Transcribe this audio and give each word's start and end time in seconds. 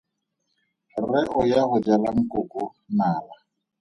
Rre 1.01 1.21
o 1.39 1.41
ya 1.51 1.61
go 1.69 1.77
jela 1.85 2.09
nkoko 2.17 2.61
nala. 2.97 3.35